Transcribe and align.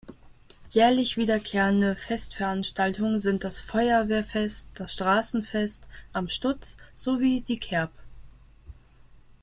Jährlich 0.71 1.15
wiederkehrende 1.15 1.95
Festveranstaltungen 1.95 3.19
sind 3.19 3.43
das 3.43 3.59
Feuerwehrfest, 3.59 4.69
das 4.73 4.93
Straßenfest 4.95 5.85
"Am 6.11 6.27
Stutz", 6.27 6.75
sowie 6.95 7.41
die 7.41 7.59
Kerb. 7.59 7.91